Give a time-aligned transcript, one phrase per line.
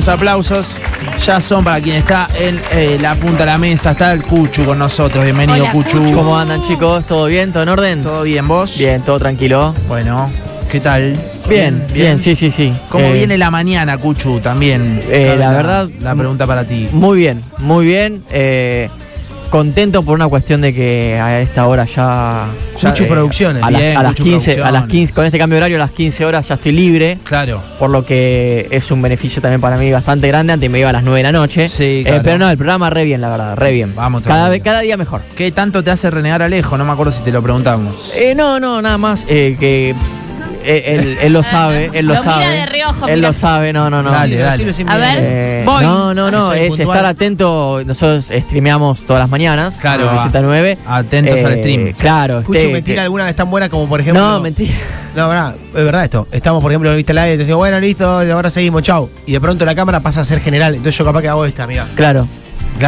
[0.00, 0.76] Los aplausos
[1.26, 3.90] ya son para quien está en eh, la punta de la mesa.
[3.90, 5.22] Está el Cuchu con nosotros.
[5.22, 5.98] Bienvenido, Hola, Cuchu.
[5.98, 6.14] Cuchu.
[6.14, 7.04] ¿Cómo andan chicos?
[7.04, 7.52] ¿Todo bien?
[7.52, 8.02] ¿Todo en orden?
[8.02, 8.78] ¿Todo bien, vos?
[8.78, 9.74] Bien, todo tranquilo.
[9.88, 10.30] Bueno,
[10.72, 11.14] ¿qué tal?
[11.50, 12.72] Bien, bien, sí, sí, sí.
[12.88, 14.40] ¿Cómo Eh, viene la mañana, Cuchu?
[14.40, 15.02] También.
[15.10, 16.88] Eh, la verdad, La pregunta para ti.
[16.92, 18.22] Muy bien, muy bien.
[19.50, 22.46] Contento por una cuestión de que a esta hora ya...
[22.80, 23.62] Ya, eh, Producciones.
[23.62, 24.90] A, las- Bien, a las Cuchu 15, a las Producciones.
[24.92, 27.18] 15, con este cambio de horario a las 15 horas ya estoy libre.
[27.24, 27.60] Claro.
[27.78, 30.52] Por lo que es un beneficio también para mí bastante grande.
[30.54, 31.68] Antes me iba a las 9 de la noche.
[31.68, 33.92] Sí, Eh, pero no, el programa re bien, la verdad, re bien.
[33.94, 35.20] Vamos cada, cada día mejor.
[35.36, 36.78] ¿Qué tanto te hace renegar Alejo?
[36.78, 38.12] No me acuerdo si te lo preguntamos.
[38.14, 39.94] Eh, no, no, nada más eh, que
[40.64, 42.46] eh, él, él lo sabe, él lo, Lo mira sabe.
[42.48, 43.28] de reojo, él mira.
[43.28, 44.10] lo sabe, no, no, no.
[44.10, 44.74] Dale, dale.
[44.86, 45.16] A ver.
[45.20, 45.82] Eh, Voy.
[45.84, 46.96] No, no, no, es puntual.
[46.98, 47.80] estar atento.
[47.84, 49.78] Nosotros streameamos todas las mañanas.
[49.78, 50.22] Claro, de va.
[50.22, 50.78] 7 a 9.
[50.86, 51.92] Atentos al stream.
[51.92, 52.40] Claro.
[52.40, 54.22] Escucho este, mentira que- alguna que es tan buena como por ejemplo.
[54.22, 54.74] No, mentira.
[55.16, 56.28] No, verdad, es verdad esto.
[56.30, 59.10] Estamos, por ejemplo, viste la y te decimos, bueno, listo, ahora seguimos, chau.
[59.26, 60.74] Y de pronto la cámara pasa a ser general.
[60.76, 61.84] Entonces yo capaz que hago esta, amiga.
[61.96, 62.28] Claro.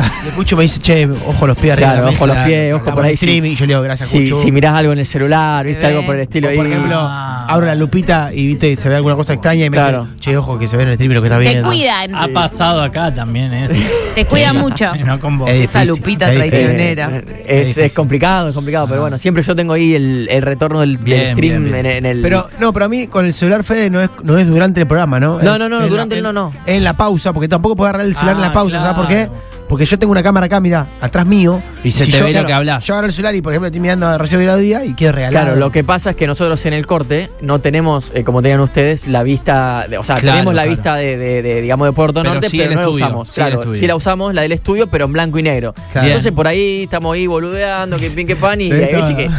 [0.01, 1.93] Escucho me dice, che, ojo los pies arriba.
[1.93, 3.51] Claro, ojo los pies, ojo por ahí, stream, sí.
[3.52, 4.37] Y yo le digo, gracias, Si, Cucho.
[4.37, 6.49] si mirás algo en el celular, viste algo por el estilo.
[6.51, 9.76] O, por ejemplo, abro la lupita y viste, se ve alguna cosa extraña y me
[9.76, 10.04] Claro.
[10.04, 11.68] dice, che, ojo que se ve en el stream lo que está Te viendo.
[11.68, 12.15] cuidan.
[12.15, 13.74] Ha pasado acá también eso.
[14.15, 14.90] Te cuidan mucho.
[14.95, 15.51] Sí, no con vos.
[15.51, 17.23] Es Esa lupita es traicionera.
[17.46, 20.96] Es es, complicado, es complicado, pero bueno, siempre yo tengo ahí el, el retorno del,
[20.96, 21.87] del Bien, stream bien, bien.
[21.87, 22.23] En, en el.
[22.23, 24.87] Pero, no, pero a mí con el celular Fede no es, no es durante el
[24.87, 25.40] programa, ¿no?
[25.43, 26.52] No, Es no, no, durante el no, no.
[26.66, 28.95] es En la pausa, porque tampoco puedo agarrar el celular en la Ah, pausa, ¿sabes
[28.95, 29.29] por qué?
[29.68, 31.63] Porque yo tengo una cámara acá, mira, atrás mío.
[31.82, 32.85] Y se te ve lo que hablas.
[32.85, 35.45] Yo agarro el celular y, por ejemplo, estoy mirando a Virado Día y quiero regalar.
[35.45, 38.60] Claro, lo que pasa es que nosotros en el corte no tenemos, eh, como tenían
[38.60, 40.77] ustedes, la vista, de- o sea, Claro, tenemos la claro.
[40.77, 43.29] vista de, de- de, digamos, de Puerto Pero Norte, sí pero no estudio, la usamos.
[43.29, 43.80] sí el claro, estudio.
[43.80, 45.74] sí la usamos, la del estudio, pero en blanco y negro.
[45.93, 46.07] Claro.
[46.07, 49.30] Entonces por ahí estamos ahí boludeando, que pin que pan, y Sí, ahí sí que.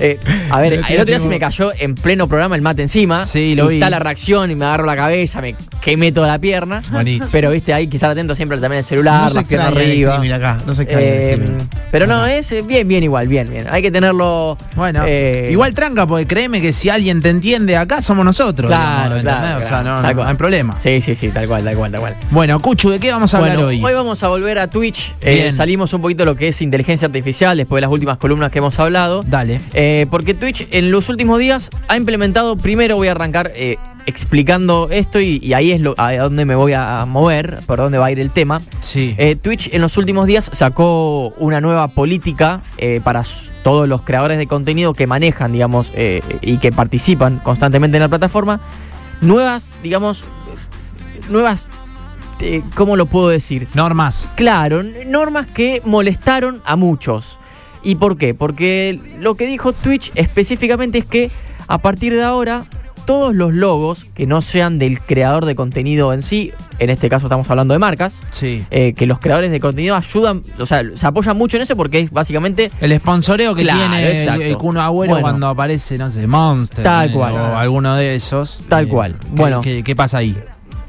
[0.00, 0.18] eh,
[0.50, 3.24] a ver, el otro día se me cayó en pleno programa el mate encima.
[3.26, 3.74] Sí, lo y vi.
[3.74, 6.82] Está la reacción y me agarro la cabeza, me quemé toda la pierna.
[6.90, 7.28] Buenísimo.
[7.32, 10.14] Pero viste, hay que estar atento siempre también al celular, no las piernas arriba.
[10.14, 11.40] streaming acá, no se Eh,
[11.90, 13.66] pero no, es eh, bien, bien igual, bien, bien.
[13.70, 14.56] Hay que tenerlo.
[14.76, 18.68] Bueno, eh, igual tranca, porque créeme que si alguien te entiende acá, somos nosotros.
[18.68, 19.58] Claro, digamos, claro.
[19.58, 20.28] O sea, no, no, cual.
[20.28, 20.76] hay problema.
[20.82, 22.16] Sí, sí, sí, tal cual, tal cual, tal cual.
[22.30, 23.94] Bueno, Cuchu, ¿de qué vamos a hablar Bueno, hoy?
[23.94, 25.12] vamos a volver a Twitch.
[25.20, 28.50] Eh, salimos un poquito de lo que es inteligencia artificial después de las últimas columnas
[28.50, 29.22] que hemos hablado.
[29.26, 29.60] Dale.
[30.10, 33.52] Porque Twitch en los últimos días ha implementado, primero voy a arrancar
[34.06, 37.98] explicando esto y, y ahí es lo, a dónde me voy a mover, por dónde
[37.98, 38.60] va a ir el tema.
[38.80, 39.14] Sí.
[39.18, 43.22] Eh, Twitch en los últimos días sacó una nueva política eh, para
[43.62, 48.08] todos los creadores de contenido que manejan, digamos, eh, y que participan constantemente en la
[48.08, 48.60] plataforma.
[49.20, 50.24] Nuevas, digamos,
[51.30, 51.68] nuevas,
[52.74, 53.68] ¿cómo lo puedo decir?
[53.74, 54.32] Normas.
[54.34, 57.38] Claro, normas que molestaron a muchos.
[57.84, 58.34] ¿Y por qué?
[58.34, 61.30] Porque lo que dijo Twitch específicamente es que
[61.68, 62.64] a partir de ahora
[63.04, 67.26] todos los logos que no sean del creador de contenido en sí, en este caso
[67.26, 68.64] estamos hablando de marcas, Sí.
[68.70, 72.00] eh, que los creadores de contenido ayudan, o sea, se apoyan mucho en eso porque
[72.00, 74.42] es básicamente El sponsoreo que Claro, tiene el- exacto.
[74.42, 75.20] el Agüero Bueno.
[75.20, 76.84] cuando aparece, no sé, Monster.
[76.84, 77.32] Tal eh, cual.
[77.34, 78.60] O alguno de esos.
[78.68, 79.16] Tal Eh, cual.
[79.20, 79.60] ¿qué- Bueno.
[79.60, 80.36] ¿qué, qué pasa ahí?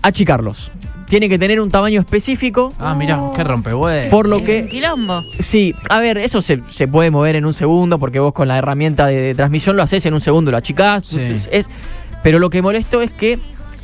[0.02, 0.72] achicarlos.
[1.08, 4.10] Tiene que tener un tamaño específico, Ah, mira, qué rompehuevos.
[4.10, 5.22] por lo Un que Quilombo.
[5.40, 8.58] Sí, a ver, eso se, se puede mover en un segundo porque vos con la
[8.58, 11.04] herramienta de, de transmisión lo haces en un segundo, lo achicás.
[11.06, 11.20] Sí.
[11.52, 11.70] Es,
[12.24, 13.38] pero lo que molesto es que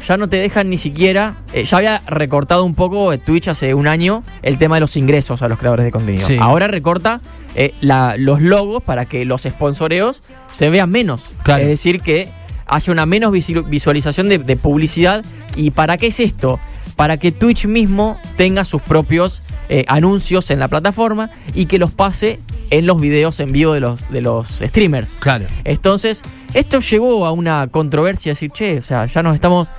[0.08, 1.36] ya no te dejan ni siquiera.
[1.54, 5.42] eh, ya había recortado un poco Twitch hace un año el tema de los ingresos
[5.42, 6.26] a los creadores de contenido.
[6.26, 6.38] Sí.
[6.40, 7.20] Ahora recorta
[7.56, 11.32] eh, la- los logos para que los sponsoreos se vean menos.
[11.44, 11.64] Claro.
[11.64, 12.30] Es decir, que
[12.66, 15.24] haya una menos visu- visualización de, de publicidad.
[15.56, 16.60] ¿Y para qué es esto?
[17.00, 21.92] Para que Twitch mismo tenga sus propios eh, anuncios en la plataforma y que los
[21.92, 25.12] pase en los videos en vivo de los, de los streamers.
[25.20, 25.46] Claro.
[25.64, 26.24] Entonces,
[26.54, 29.70] esto llevó a una controversia, decir, che, o sea, ya nos estamos.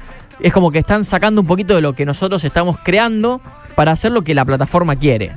[0.40, 3.42] Es como que están sacando un poquito de lo que nosotros estamos creando
[3.74, 5.32] para hacer lo que la plataforma quiere.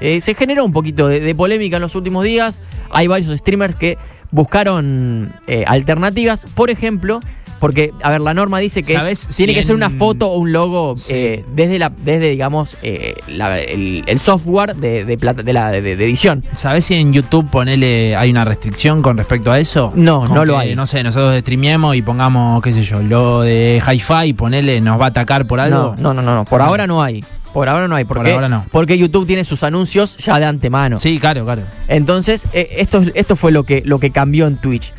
[0.00, 2.60] Eh, se generó un poquito de, de polémica en los últimos días.
[2.90, 3.96] Hay varios streamers que
[4.32, 6.46] buscaron eh, alternativas.
[6.56, 7.20] Por ejemplo,
[7.62, 10.38] porque, a ver, la norma dice que ¿Sabes tiene si que ser una foto o
[10.38, 11.12] un logo Sí.
[11.14, 15.70] eh, desde, la, desde digamos, eh, la- el, el software de, de, plata- de la,
[15.70, 16.42] de- edición.
[16.56, 19.92] ¿Sabés si en YouTube ponele hay una restricción con respecto a eso?
[19.94, 20.74] No, no lo hay.
[20.74, 25.04] No sé, nosotros streameemos y pongamos, qué sé yo, lo de hi-fi, ponele, nos va
[25.04, 25.94] a atacar por algo.
[25.98, 26.44] No, no, no, no, no.
[26.44, 27.24] Por ahora no hay.
[27.52, 28.04] Por ahora no hay.
[28.04, 28.66] Por Porque, ahora no.
[28.72, 30.98] Porque YouTube tiene sus anuncios ya de antemano.
[30.98, 31.62] Sí, claro, claro.
[31.86, 34.92] Entonces, eh, esto, esto fue lo que, lo que cambió en Twitch.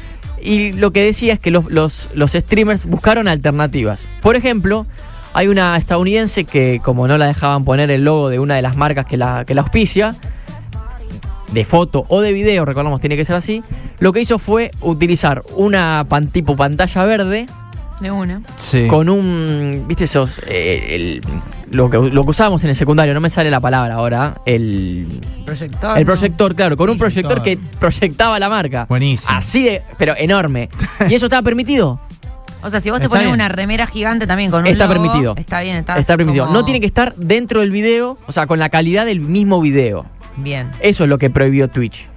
[0.43, 4.05] Y lo que decía es que los, los, los streamers buscaron alternativas.
[4.21, 4.85] Por ejemplo,
[5.33, 8.75] hay una estadounidense que, como no la dejaban poner el logo de una de las
[8.75, 10.15] marcas que la, que la auspicia,
[11.51, 13.63] de foto o de video, recordamos, tiene que ser así,
[13.99, 17.45] lo que hizo fue utilizar una pan- tipo pantalla verde
[18.03, 18.41] De una.
[18.57, 18.85] Sí.
[18.87, 21.21] con un, viste esos, eh, el-
[21.71, 25.07] lo que, lo que usábamos en el secundario, no me sale la palabra ahora, el,
[25.45, 25.97] Proyector.
[25.97, 26.05] el ¿no?
[26.05, 28.85] proyector, claro, con un proyector que proyectaba la marca.
[28.87, 29.31] Buenísimo.
[29.35, 30.69] Así de, pero enorme.
[31.09, 31.99] ¿Y eso estaba permitido?
[32.61, 33.33] O sea, si vos te Está pones bien.
[33.33, 35.33] una remera gigante también con un Está logo, permitido.
[35.37, 36.45] Está bien, está, Está permitido.
[36.45, 39.59] como- No tiene que estar dentro del video, o sea, con la calidad del mismo
[39.61, 40.05] video.
[40.37, 40.69] Bien.
[40.79, 42.07] Eso es lo que prohibió Twitch.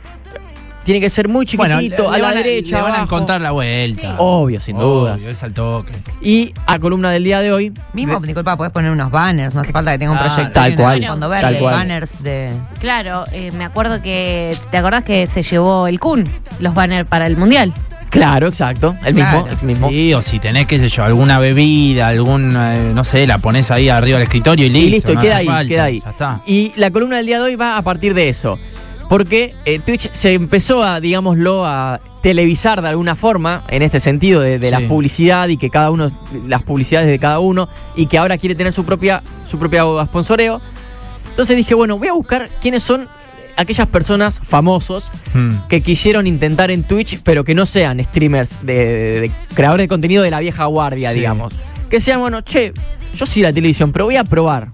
[0.86, 2.76] Tiene que ser muy Bueno, chiquitito, le a la van derecha.
[2.76, 4.14] Le van a encontrar la vuelta.
[4.18, 5.20] Obvio, sin dudas.
[5.20, 5.92] Obvio, es al toque.
[6.22, 7.72] Y a columna del día de hoy.
[7.92, 10.32] Mismo, disculpa, podés poner unos banners, no hace falta que tenga un Claro.
[10.34, 10.62] proyector.
[10.62, 11.74] Tal cual, Cuando tal verde, cual.
[11.74, 12.52] banners de.
[12.80, 14.52] Claro, eh, me acuerdo que.
[14.70, 16.22] ¿Te acordás que se llevó el Kun,
[16.60, 17.72] los banners para el mundial?
[18.08, 18.94] Claro, exacto.
[19.04, 19.42] El Claro.
[19.42, 19.58] mismo.
[19.60, 19.88] El mismo.
[19.90, 23.72] Sí, o si tenés, qué sé yo, alguna bebida, algún, eh, no sé, la pones
[23.72, 24.86] ahí arriba del escritorio y listo.
[24.86, 26.00] y listo, y no queda ahí, falta, queda ahí.
[26.02, 26.40] Ya está.
[26.46, 28.56] Y la columna del día de hoy va a partir de eso.
[29.08, 34.40] Porque eh, Twitch se empezó a, digámoslo, a televisar de alguna forma, en este sentido,
[34.40, 36.08] de, de la publicidad y que cada uno,
[36.48, 40.60] las publicidades de cada uno, y que ahora quiere tener su propia, su propia sponsoreo.
[41.30, 43.06] Entonces dije, bueno, voy a buscar quiénes son
[43.56, 45.50] aquellas personas famosos Hmm.
[45.68, 49.88] que quisieron intentar en Twitch, pero que no sean streamers de, de- de creadores de
[49.88, 51.18] contenido de la vieja guardia, Sí.
[51.18, 51.52] digamos.
[51.90, 52.72] Que sean, bueno, che,
[53.14, 54.68] yo sí la televisión, pero voy a probar.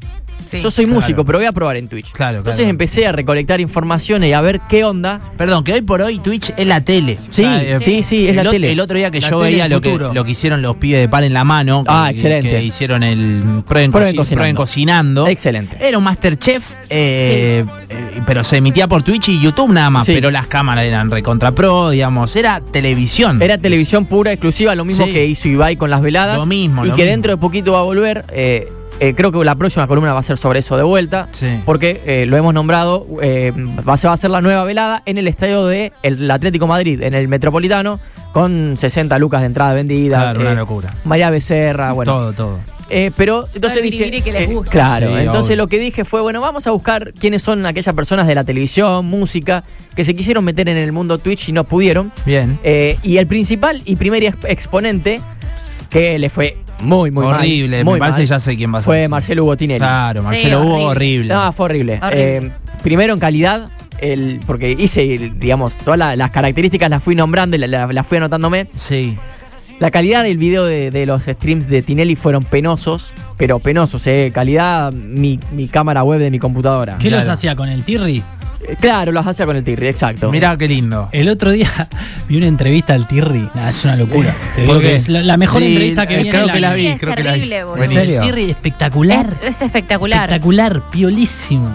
[0.52, 0.60] Sí.
[0.60, 1.00] yo soy claro.
[1.00, 2.12] músico, pero voy a probar en Twitch.
[2.12, 2.70] Claro, Entonces claro.
[2.70, 5.20] empecé a recolectar informaciones y a ver qué onda.
[5.36, 7.18] Perdón, que hoy por hoy Twitch es la tele.
[7.30, 7.46] Sí,
[7.80, 8.72] sí, sí, es el la tele.
[8.72, 11.08] El otro día que La yo veía lo que, lo que hicieron los pibes de
[11.08, 11.82] Pan en la Mano.
[11.88, 12.50] Ah, que- excelente.
[12.50, 14.36] Que hicieron el Prueben, Prueben Coci- Cocinando.
[14.36, 15.26] Prueben Cocinando.
[15.28, 15.76] Excelente.
[15.80, 20.06] Era un Masterchef, eh, eh, pero se emitía por Twitch y YouTube nada más.
[20.06, 20.12] Sí.
[20.14, 22.34] Pero las cámaras eran recontra pro, digamos.
[22.36, 23.40] Era televisión.
[23.42, 25.12] Era televisión pura, exclusiva, lo mismo Sí.
[25.12, 26.36] que hizo Ibai con las veladas.
[26.36, 27.10] Lo mismo, Y lo que mismo.
[27.12, 28.24] dentro de poquito va a volver.
[28.28, 28.68] eh,
[29.08, 31.28] eh, creo que la próxima columna va a ser sobre eso de vuelta.
[31.32, 31.60] Sí.
[31.64, 33.52] Porque eh, lo hemos nombrado, eh,
[33.86, 37.02] va, se va a hacer la nueva velada en el estadio del el Atlético Madrid,
[37.02, 37.98] en el Metropolitano,
[38.32, 40.18] con 60 lucas de entrada vendida.
[40.18, 40.90] Claro, una locura.
[41.04, 42.12] María Becerra, bueno.
[42.12, 42.58] Todo, todo.
[42.94, 44.10] Eh, pero entonces dije.
[44.22, 44.70] que les eh, gusta.
[44.70, 45.56] claro, Sí, entonces obvio.
[45.64, 49.06] lo que dije fue: bueno, vamos a buscar quiénes son aquellas personas de la televisión,
[49.06, 49.64] música,
[49.96, 52.12] que se quisieron meter en el mundo Twitch y no pudieron.
[52.26, 52.58] Bien.
[52.64, 55.20] Eh, y el principal y primer ex- exponente,
[55.92, 57.84] que le fue muy, muy mal, horrible.
[57.84, 58.86] muy Me parece mal, que ya sé quién va a ser.
[58.86, 59.78] Fue Marcelo Hugo Tinelli.
[59.80, 60.88] Claro, Marcelo Sí, Hugo, horrible.
[60.88, 61.34] horrible.
[61.34, 62.00] No, fue horrible.
[62.02, 62.36] Horrible.
[62.38, 62.50] Eh,
[62.82, 63.68] primero en calidad,
[64.00, 68.06] el, porque hice, digamos, todas la- las características las fui nombrando y la- la- las
[68.06, 68.66] fui anotándome.
[68.76, 69.16] Sí.
[69.82, 74.30] La calidad del video de, de los streams de Tinelli fueron penosos, pero penosos, eh.
[74.32, 76.98] Calidad mi, mi cámara web de mi computadora.
[76.98, 77.32] ¿Qué los Claro.
[77.32, 78.22] hacía con el Tirri?
[78.68, 80.30] Eh, Claro, los hacía con el Tirri, exacto.
[80.30, 81.08] Mirá qué lindo.
[81.10, 81.68] El otro día
[82.28, 83.48] vi una entrevista al Tirri.
[83.54, 84.32] Nah, es una locura.
[84.54, 84.94] Te digo ¿Por que qué?
[84.94, 86.86] es la, la mejor Sí, entrevista que eh, vi en creo el que la vi,
[86.86, 87.38] es creo que la vi.
[87.40, 87.76] terrible, boludo.
[87.78, 88.00] Buenísimo.
[88.02, 88.22] El serio?
[88.22, 89.34] Tirri espectacular.
[89.42, 90.20] Es, es espectacular.
[90.28, 91.68] Espectacular, piolísimo.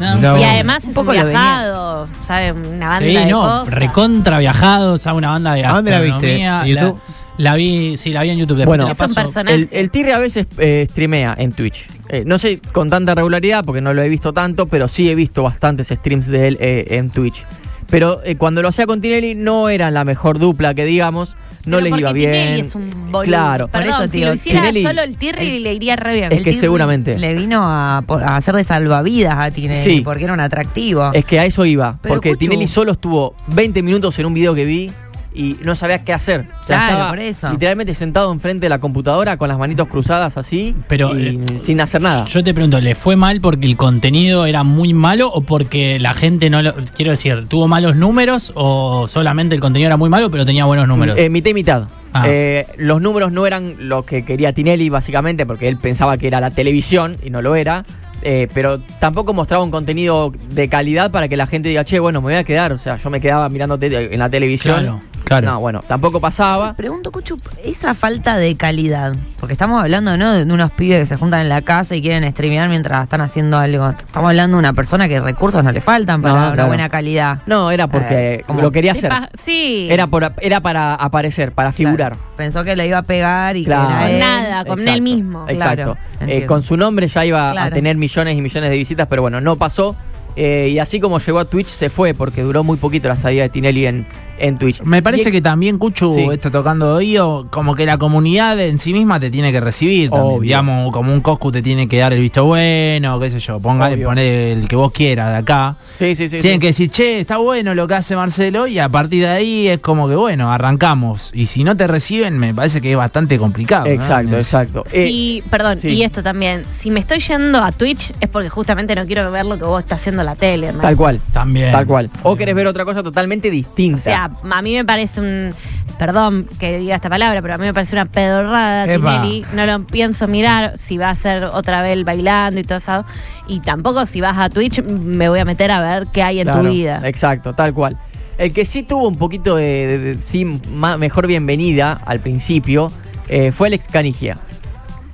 [0.00, 0.42] Un Y vos.
[0.44, 1.40] además Un es poco un lo venía.
[1.40, 2.52] viajado, ¿sabes?
[2.52, 3.68] Una banda Sí, de no, cosas.
[3.74, 6.38] recontra viajados a una banda de ¿A dónde la viste?
[6.40, 6.60] gastronomía.
[6.62, 7.00] ¿En YouTube?
[7.36, 8.58] La, vi, sí, la vi en YouTube.
[8.58, 9.40] Después Bueno, Es un paso.
[9.40, 11.86] El, el Tirri a veces eh, streamea en Twitch.
[12.08, 15.14] Eh, no sé con tanta regularidad porque no lo he visto tanto, pero sí he
[15.16, 17.44] visto bastantes streams de él eh, en Twitch.
[17.90, 21.36] Pero eh, cuando lo hacía con Tinelli no eran la mejor dupla que digamos,
[21.66, 22.32] no Pero les iba bien.
[22.32, 23.22] Tinelli es un boludo.
[23.22, 23.68] Claro.
[23.68, 26.24] Por Perdón, eso, si lo hiciera Tinelli- solo el Tirri le iría re bien.
[26.32, 27.18] Es El que Tirri seguramente.
[27.18, 30.00] Le vino a, por- a hacer de salvavidas a Tinelli Sí.
[30.02, 31.10] porque era un atractivo.
[31.12, 32.38] Es que a eso iba, Pero, porque Cuchu.
[32.40, 34.90] Tinelli solo estuvo 20 minutos en un video que vi
[35.34, 36.42] y no sabía qué hacer.
[36.62, 37.50] O sea, Claro, estaba por eso.
[37.50, 41.80] Literalmente sentado enfrente de la computadora con las manitos cruzadas así Pero, y eh, sin
[41.80, 42.24] hacer nada.
[42.26, 46.14] Yo te pregunto, ¿le fue mal porque el contenido era muy malo o porque la
[46.14, 46.74] gente no lo.
[46.96, 50.86] Quiero decir, ¿tuvo malos números o solamente el contenido era muy malo pero tenía buenos
[50.88, 51.18] números?
[51.18, 51.82] Eh, mitad y mitad.
[52.12, 52.24] Ah.
[52.28, 56.40] Eh, los números no eran lo que quería Tinelli, básicamente, porque él pensaba que era
[56.40, 57.84] la televisión y no lo era.
[58.22, 62.20] Eh, pero tampoco mostraba un contenido de calidad para que la gente diga, che, bueno,
[62.20, 62.72] me voy a quedar.
[62.72, 64.76] O sea, yo me quedaba mirando tele- en la televisión.
[64.80, 65.46] Claro, claro.
[65.52, 66.74] No, bueno, tampoco pasaba.
[66.74, 70.32] Pregunto, Cuchu, esa falta de calidad, porque estamos hablando ¿no?
[70.34, 73.58] de unos pibes que se juntan en la casa y quieren streamear mientras están haciendo
[73.58, 73.88] algo.
[73.90, 76.68] Estamos hablando de una persona que recursos no le faltan para No, una claro.
[76.68, 77.38] buena calidad.
[77.46, 79.12] No, era porque Eh, lo quería hacer.
[79.42, 79.88] Sí.
[79.90, 82.12] Era, por, era para aparecer, para figurar.
[82.12, 82.28] Claro.
[82.36, 83.88] Pensó que le iba a pegar y Claro.
[83.88, 84.20] que era él.
[84.20, 85.46] nada, con él mismo.
[85.48, 85.96] Exacto.
[86.18, 89.22] Claro, Eh, con su nombre ya iba a tener millones y millones de visitas, pero
[89.22, 89.94] bueno, no pasó.
[90.36, 93.42] Eh, y así como llegó a Twitch, se fue porque duró muy poquito la estadía
[93.42, 94.04] de Tinelli en,
[94.38, 94.82] en Twitch.
[94.82, 96.26] Me parece Y- que también, Cuchu, Sí.
[96.32, 100.10] esto tocando de oído, como que la comunidad en sí misma te tiene que recibir.
[100.10, 100.40] También.
[100.42, 103.96] Digamos, como un Coscu te tiene que dar el visto bueno, qué sé yo, póngale,
[104.04, 105.76] poner el que vos quieras de acá.
[105.98, 106.40] Sí, sí, sí.
[106.40, 106.58] Tienen sí.
[106.60, 109.78] que decir, che, está bueno lo que hace Marcelo, y a partir de ahí es
[109.78, 111.30] como que, bueno, arrancamos.
[111.34, 113.84] Y si no te reciben, me parece que es bastante complicado.
[113.86, 113.90] ¿no?
[113.92, 114.84] Exacto, exacto.
[114.92, 115.88] Eh, Sí, perdón, sí.
[115.88, 116.62] y esto también.
[116.72, 119.80] Si me estoy yendo a Twitch es porque justamente no quiero ver lo que vos
[119.80, 120.72] estás haciendo en la tele.
[120.72, 120.80] ¿no?
[120.80, 121.20] tal cual.
[121.32, 121.72] También.
[121.72, 122.10] Tal cual.
[122.22, 123.98] O querés ver otra cosa totalmente distinta.
[123.98, 125.50] O sea, sea, a mí me parece un.
[125.98, 129.22] Perdón que diga esta palabra, pero a mí me parece una pedorrada Epa.
[129.22, 129.44] Tinelli.
[129.54, 133.04] No lo pienso mirar si va a ser otra vez el bailando y todo eso.
[133.46, 136.46] Y tampoco si vas a Twitch me voy a meter a ver qué hay en
[136.46, 137.00] Claro, tu vida.
[137.04, 137.96] Exacto, tal cual.
[138.38, 142.90] El que sí tuvo un poquito de, de- de- sí, ma- mejor bienvenida al principio
[143.28, 144.38] eh, fue Alex Canigia,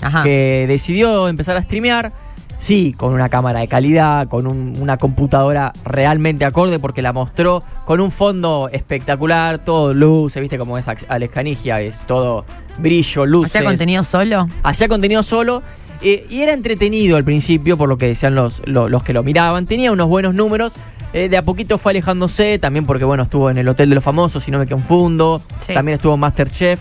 [0.00, 0.22] Ajá.
[0.22, 2.12] que decidió empezar a streamear,
[2.60, 7.64] sí, con una cámara de calidad, con un- una computadora realmente acorde, porque la mostró
[7.84, 12.44] con un fondo espectacular, todo luces, viste cómo es Alex Canigia, es todo
[12.78, 13.56] brillo, luces.
[13.56, 14.46] ¿Hacía contenido solo?
[14.62, 15.62] hacía contenido solo
[16.02, 19.22] eh, y era entretenido al principio, por lo que decían los, lo- los que lo
[19.22, 19.66] miraban.
[19.66, 20.74] Tenía unos buenos números.
[21.12, 24.04] eh, de a poquito fue alejándose, también porque bueno, estuvo en el Hotel de los
[24.04, 25.42] Famosos, si no me confundo.
[25.66, 25.74] Sí.
[25.74, 26.78] También estuvo en Masterchef.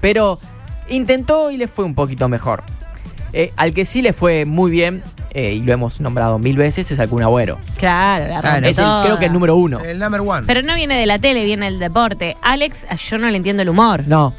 [0.00, 0.40] Pero
[0.88, 2.64] intentó y le fue un poquito mejor.
[3.32, 5.00] Eh, al que sí le fue muy bien,
[5.38, 7.58] eh, y lo hemos nombrado mil veces, es al Kun Agüero.
[7.76, 8.56] Claro, la Claro.
[8.56, 9.02] rompe Es el, toda.
[9.04, 9.80] creo que el número uno.
[9.80, 10.42] El number one.
[10.46, 12.36] Pero no viene de la tele, viene del deporte.
[12.42, 14.04] Alex, yo no le entiendo el humor.
[14.06, 14.34] No,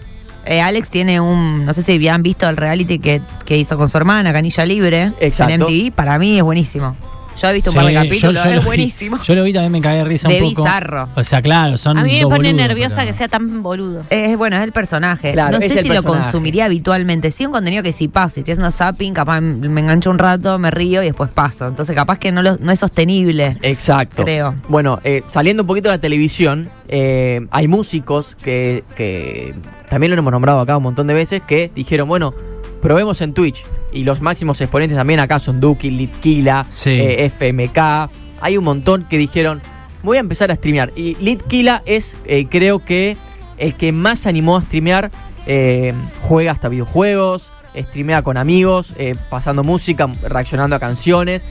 [0.46, 3.89] Eh, Alex tiene un, no sé si habían visto el reality que, que hizo con
[3.89, 5.53] su hermana, Canilla Libre, Exacto.
[5.53, 5.91] en MTV.
[5.94, 6.96] Para mí es buenísimo.
[7.41, 9.22] Yo he visto un par de capítulos, lo es vi- buenísimo.
[9.24, 10.63] Yo lo vi también me caí de risa De un poco.
[10.63, 11.10] bizarro.
[11.15, 13.63] O sea, claro, son A mí me dos pone boludos, nerviosa pero- que sea tan
[13.63, 14.03] boludo.
[14.10, 15.31] Es bueno, es el personaje.
[15.31, 16.22] Claro, no es sé el si lo personaje.
[16.24, 17.31] consumiría habitualmente.
[17.31, 20.58] Sí, un contenido que si paso, si estoy haciendo zapping, capaz me engancho un rato,
[20.60, 21.67] me río y después paso.
[21.67, 23.58] Entonces, capaz que no, lo- no es sostenible.
[23.62, 24.24] Exacto.
[24.24, 24.55] Creo.
[24.67, 29.53] Bueno, eh, saliendo un poquito de la televisión, eh, hay músicos que, que
[29.89, 32.34] también lo hemos nombrado acá un montón de veces que dijeron, bueno,
[32.81, 33.63] probemos en Twitch.
[33.91, 36.91] Y los máximos exponentes también acá son Duki, Litkila, Sí.
[36.91, 38.10] eh, FMK.
[38.41, 39.62] Hay un montón que dijeron,
[40.03, 40.91] voy a empezar a streamear.
[40.96, 43.17] Y Litkila es, eh, creo que,
[43.58, 45.12] el que más se animó a streamear.
[45.51, 48.93] eh, juega hasta videojuegos, streamea con amigos,
[49.31, 51.43] pasando música, reaccionando a canciones.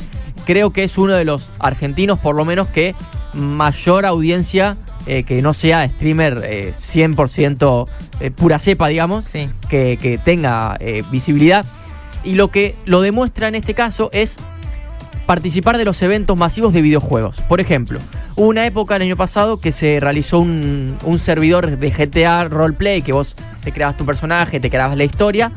[0.46, 2.94] Creo que es uno de los argentinos, por lo menos, que
[3.34, 4.76] mayor audiencia
[5.06, 7.88] eh, que no sea streamer eh, 100%
[8.20, 9.48] eh, pura cepa, digamos, Sí.
[9.68, 10.78] que, que tenga
[11.10, 11.64] visibilidad.
[12.28, 14.36] Y lo que lo demuestra en este caso es
[15.24, 17.40] participar de los eventos masivos de videojuegos.
[17.48, 18.00] Por ejemplo,
[18.36, 23.00] hubo una época el año pasado que se realizó un, un servidor de GTA Roleplay,
[23.00, 25.52] que vos te creabas tu personaje, te creabas la historia.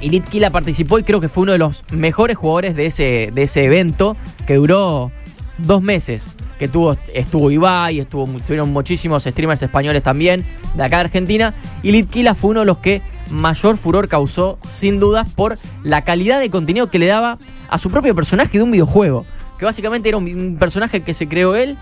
[0.00, 3.44] Y Litkila participó y creo que fue uno de los mejores jugadores de ese, de
[3.44, 4.16] ese evento,
[4.48, 5.12] que duró
[5.58, 6.24] dos meses.
[6.58, 10.44] Que tuvo, estuvo Ibai, estuvo, estuvieron muchísimos streamers españoles también,
[10.74, 11.54] de acá de Argentina.
[11.84, 16.40] Y Litkila fue uno de los que mayor furor causó, sin dudas, por la calidad
[16.40, 17.38] de contenido que le daba
[17.68, 19.24] a su propio personaje de un videojuego.
[19.58, 21.76] Que básicamente era un, personaje que se creó él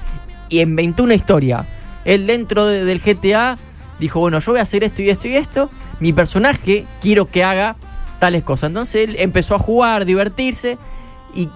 [0.48, 1.66] y inventó una historia.
[2.04, 3.56] Él dentro de- del GTA
[3.98, 5.70] dijo, bueno, yo voy a hacer esto y esto y esto.
[6.00, 7.76] Mi personaje quiero que haga
[8.18, 8.68] tales cosas.
[8.68, 10.78] Entonces él empezó a jugar, divertirse
[11.34, 11.48] y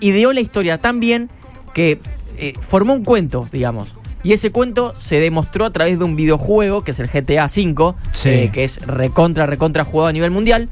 [0.00, 1.30] ideó la historia tan bien
[1.74, 2.00] que
[2.36, 3.88] eh, formó un cuento, digamos.
[4.22, 7.94] Y ese cuento se demostró a través de un videojuego, que es el GTA V,
[8.12, 8.28] Sí.
[8.28, 10.68] eh, que es recontra, recontra jugado a nivel mundial.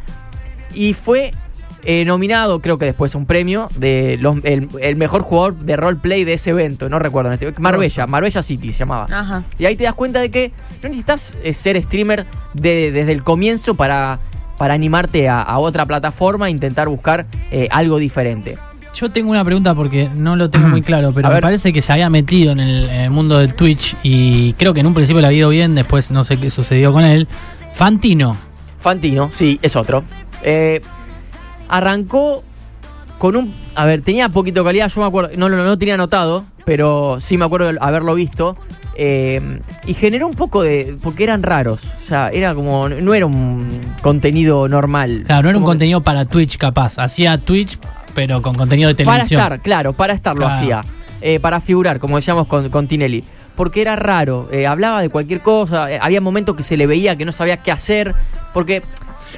[0.75, 1.31] Y fue
[1.85, 6.25] eh, nominado, creo que después un premio, de los- el, el mejor jugador de roleplay
[6.25, 6.89] de ese evento.
[6.89, 7.31] No recuerdo.
[7.33, 9.07] en este- Marbella, Marbella City se llamaba.
[9.11, 9.45] Ajá.
[9.59, 10.53] Y ahí te das cuenta de que
[10.83, 14.19] no necesitas eh, ser streamer de- desde el comienzo para,
[14.59, 18.59] para animarte a, a otra plataforma e intentar buscar eh, algo diferente.
[18.95, 21.93] Yo tengo una pregunta porque no lo tengo muy claro, pero me parece que se
[21.93, 25.21] había metido en el, en el mundo del Twitch y creo que en un principio
[25.21, 27.29] le había ido bien, después no sé qué sucedió con él.
[27.75, 28.37] Fantino.
[28.81, 30.03] Fantino, sí, es otro.
[30.43, 30.81] Eh,
[31.69, 32.43] arrancó
[33.19, 33.55] con un.
[33.75, 35.31] A ver, tenía poquito calidad, yo me acuerdo.
[35.37, 38.57] No lo no, lo tenía anotado, pero sí me acuerdo de haberlo visto.
[38.97, 40.97] eh, y generó un poco de.
[41.03, 41.85] Porque eran raros.
[42.03, 42.89] O sea, era como.
[42.89, 43.69] No era un
[44.03, 45.25] contenido normal.
[45.27, 46.99] Claro, no era un contenido para Twitch capaz.
[46.99, 47.79] Hacía Twitch,
[48.19, 49.41] pero con contenido de Para televisión.
[49.41, 50.85] estar, claro, para estar lo hacía.
[51.21, 53.23] Eh, para figurar, como decíamos con, con Tinelli.
[53.55, 57.15] Porque era raro, eh, hablaba de cualquier cosa, eh, había momentos que se le veía
[57.15, 58.17] que no sabía qué hacer,
[58.53, 58.83] porque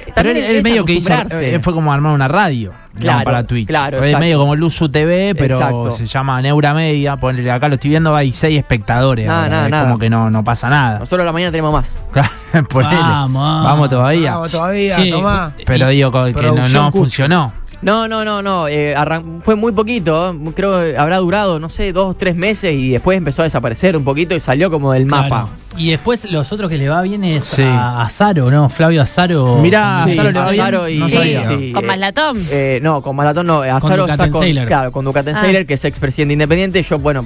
[0.05, 2.99] Pero también él, él es medio que hizo, eh, fue como armar una radio digamos,
[2.99, 3.67] Claro, para Twitch.
[3.67, 4.23] claro, Fue exacto.
[4.25, 5.91] medio como Luzu TV, pero Exacto.
[5.91, 7.17] se llama Neura Media.
[7.17, 9.27] Ponele acá, lo estoy viendo, hay seis espectadores.
[9.27, 9.83] Nada, nada, es nada.
[9.83, 10.99] como que no, no pasa nada.
[10.99, 11.95] Nosotros a la mañana tenemos más.
[12.69, 12.95] Ponele.
[12.95, 13.63] Vamos.
[13.63, 14.33] Vamos todavía.
[14.33, 15.51] Vamos todavía, Sí, tomá.
[15.65, 17.60] Pero digo que no, no funcionó.
[17.81, 18.67] No, no, no, no.
[18.67, 20.31] eh, arran- fue muy poquito.
[20.31, 20.51] ¿eh?
[20.55, 23.97] Creo que habrá durado, no sé, dos o tres meses y después empezó a desaparecer
[23.97, 25.29] un poquito y salió como del Claro.
[25.29, 25.49] mapa.
[25.77, 27.63] Y después los otros que le va bien es Sí.
[27.63, 28.69] a Azaro, ¿no?
[28.69, 29.57] Flavio Azaro.
[29.61, 31.47] Mirá, Sí, Azaro le va bien, Azaro y, no sabía.
[31.47, 32.45] sí, Con eh, Maslatón.
[32.51, 33.61] eh, no, con Malatón no.
[33.61, 35.65] Azaro está con, claro, con Ducatenseller, Ah.
[35.65, 36.83] que es expresidente independiente.
[36.83, 37.25] Yo, bueno,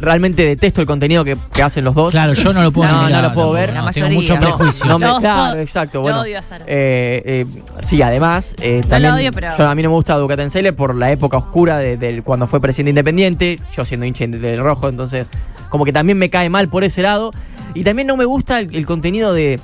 [0.00, 2.12] realmente detesto el contenido que, que hacen los dos.
[2.12, 3.74] Claro, yo no lo puedo No, mirar, no lo puedo ver.
[3.92, 4.86] tengo mucho prejuicio.
[4.86, 5.98] No me- claro, exacto.
[5.98, 6.64] Lo Bueno, odio a Azaro.
[6.66, 7.46] eh, eh,
[7.80, 10.74] sí, además, eh, No también lo odio, pero- yo, a mí no me gusta Ducatenseller
[10.74, 13.58] por la época oscura de, del- cuando fue presidente independiente.
[13.76, 15.26] Yo siendo hincha del rojo, entonces
[15.68, 17.30] como que también me cae mal por ese lado.
[17.74, 19.60] Y también no me gusta el, el contenido de,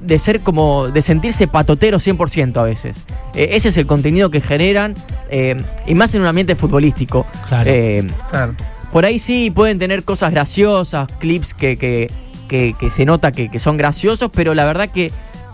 [0.00, 2.96] de ser como, de sentirse patotero 100% a veces.
[3.34, 4.94] Eh, ese es el contenido que generan,
[5.30, 7.26] eh, y más en un ambiente futbolístico.
[7.48, 7.64] Claro.
[7.70, 8.54] Eh, Claro.
[8.94, 12.08] Por ahí sí pueden tener cosas graciosas, clips que, que,
[12.46, 15.10] que- que se nota que, que son graciosos, pero la verdad que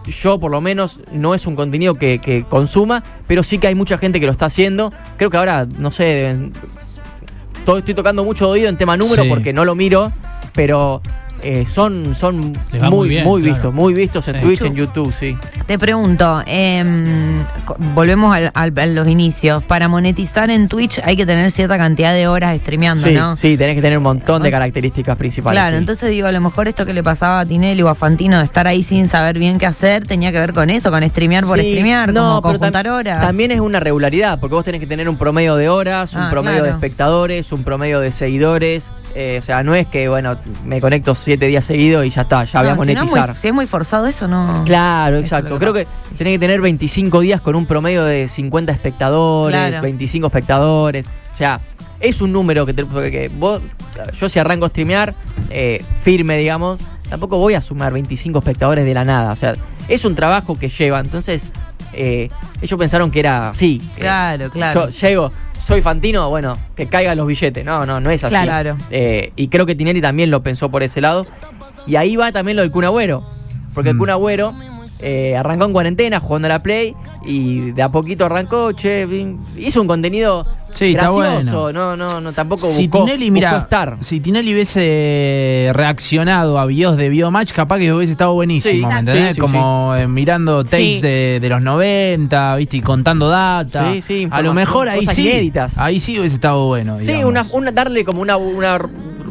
[0.06, 3.74] yo por lo menos no es un contenido que, que consuma, pero sí que hay
[3.74, 4.92] mucha gente que lo está haciendo.
[5.16, 6.52] Creo que ahora, no sé, deben-
[7.64, 9.28] todo, estoy tocando mucho oído en tema número Sí.
[9.30, 10.12] porque no lo miro,
[10.52, 11.00] pero
[11.42, 13.54] eh, son, son muy, muy bien, muy claro.
[13.54, 14.40] vistos, muy vistos en Sí.
[14.42, 15.36] Twitch, en YouTube, sí.
[15.66, 17.42] Te pregunto, em,
[17.94, 19.62] volvemos al- al- a los inicios.
[19.64, 23.36] Para monetizar en Twitch hay que tener cierta cantidad de horas streameando, Sí, ¿no?
[23.36, 25.60] sí, tenés que tener un montón de características principales.
[25.60, 25.80] Claro, sí.
[25.80, 28.44] entonces digo, a lo mejor esto que le pasaba a Tinelli o a Fantino de
[28.44, 31.58] estar ahí sin saber bien qué hacer, tenía que ver con eso, con streamear por
[31.58, 33.20] streamear, como tam- conjuntar horas.
[33.20, 36.30] También es una regularidad, porque vos tenés que tener un promedio de horas, un Ah,
[36.30, 38.88] promedio de espectadores, un promedio de seguidores.
[39.14, 42.44] Eh, o sea, no es que, bueno, me conecto siete días seguidos y ya está,
[42.44, 43.28] ya voy a No, si no, monetizar.
[43.30, 44.62] muy- si es muy forzado eso, no.
[44.64, 45.54] Claro, exacto.
[45.54, 45.86] que Creo que
[46.16, 49.82] tenés que tener 25 días con un promedio de 50 espectadores, Claro.
[49.82, 51.08] 25 espectadores.
[51.32, 51.60] O sea,
[51.98, 53.60] es un número que, te- porque vos,
[54.18, 55.14] yo si arranco a streamear,
[55.50, 59.32] eh, firme, digamos, tampoco voy a sumar 25 espectadores de la nada.
[59.32, 59.54] O sea,
[59.88, 61.00] es un trabajo que lleva.
[61.00, 61.44] Entonces,
[61.92, 62.28] eh,
[62.62, 63.82] ellos pensaron que era así.
[63.96, 64.88] que Claro, claro.
[64.88, 67.64] Yo llego, soy Fantino, bueno, que caigan los billetes.
[67.64, 68.34] No, no, no es así.
[68.34, 68.76] Claro.
[68.90, 71.26] Eh, y creo que Tinelli también lo pensó por ese lado.
[71.86, 73.22] Y ahí va también lo del Kun Agüero.
[73.74, 73.98] Porque el Mm.
[73.98, 74.52] Kun Agüero
[75.00, 79.06] eh, arrancó en cuarentena jugando a la Play y de a poquito arrancó, che,
[79.56, 81.62] hizo un contenido Sí, está gracioso.
[81.62, 81.96] bueno.
[81.96, 83.96] No, no, no, tampoco Si buscó, Tinelli, buscó mira, estar.
[84.00, 88.98] si Tinelli hubiese reaccionado a videos de Biomatch, capaz que hubiese estado buenísimo, Sí, ¿me
[89.00, 89.28] entendés?
[89.28, 91.00] sí, sí, Como eh, mirando tapes Sí.
[91.00, 92.76] de, de los 90, ¿viste?
[92.76, 93.92] Y contando data.
[93.92, 95.22] Sí, sí, a lo mejor ahí sí.
[95.28, 95.76] inéditas.
[95.78, 96.98] Ahí sí hubiese estado bueno.
[97.04, 98.78] Sí, una, una- darle como una, una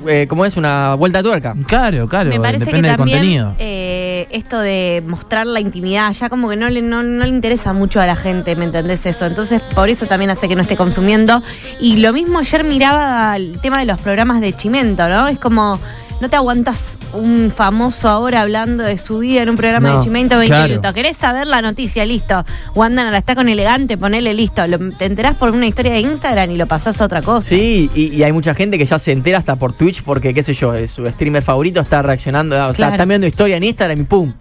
[0.08, 0.56] eh, ¿cómo es?
[0.58, 1.56] Una vuelta de tuerca.
[1.68, 3.54] Claro, claro, Me parece depende que del también contenido.
[3.60, 3.89] eh,
[4.30, 8.00] esto de mostrar la intimidad ya como que no le, no, no le interesa mucho
[8.00, 9.26] a la gente, ¿me entendés eso?
[9.26, 11.42] Entonces por eso también hace que no esté consumiendo.
[11.80, 15.28] Y lo mismo ayer miraba el tema de los programas de Chimento, ¿no?
[15.28, 15.80] Es como,
[16.22, 16.78] no te aguantas
[17.14, 20.70] un famoso ahora hablando de su vida en un programa No, de Chimento 20 claro.
[20.70, 20.94] minutos.
[20.94, 22.06] ¿Querés saber la noticia?
[22.06, 22.44] Listo.
[22.76, 24.66] Wanda la está con elegante, ponele listo.
[24.68, 27.48] Lo- te enterás por una historia de Instagram y lo pasás a otra cosa.
[27.50, 30.44] Sí, y, y hay mucha gente que ya se entera hasta por Twitch porque, qué
[30.44, 32.92] sé yo, eh, su streamer favorito está reaccionando, está, Claro.
[32.94, 34.34] está mirando historia en Instagram y pum.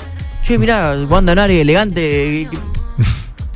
[0.42, 2.48] Che, mirá, Wanda Nari, elegante.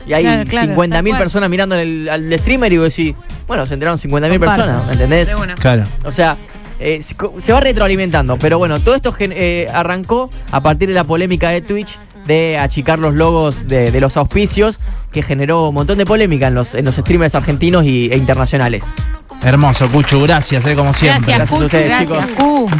[0.06, 1.18] Y hay Claro, claro, 50.000 tal cual.
[1.18, 3.14] personas mirando al, al streamer y vos decís,
[3.46, 4.64] bueno, se enteraron 50.000 Comparto.
[4.64, 5.28] personas, ¿me entendés?
[5.60, 5.82] Claro.
[6.04, 6.36] O sea,
[6.82, 8.36] eh, se va retroalimentando.
[8.38, 12.98] Pero bueno, todo esto eh, arrancó a partir de la polémica de Twitch de achicar
[12.98, 14.78] los logos de, de los auspicios,
[15.10, 18.84] que generó un montón de polémica en los, en los streamers argentinos y, e internacionales.
[19.42, 21.34] Hermoso, Cuchu, gracias, eh, como siempre.
[21.34, 22.44] Gracias, Gracias a ustedes, Gracias, chicos.
[22.44, 22.70] Q.